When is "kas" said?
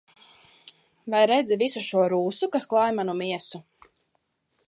2.57-2.67